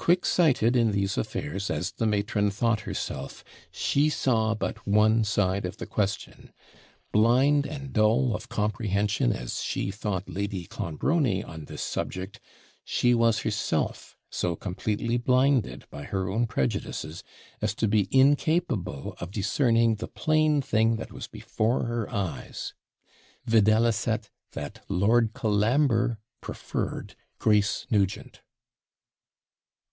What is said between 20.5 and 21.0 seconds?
thing